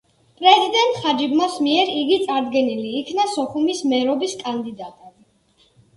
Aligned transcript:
პრეზიდენტ 0.39 0.95
ხაჯიმბას 1.01 1.57
მიერ 1.67 1.91
იგი 1.99 2.17
წარდგენილი 2.23 2.95
იქნა 3.03 3.27
სოხუმის 3.35 3.83
მერობის 3.93 4.35
კანდიდატად. 4.45 5.69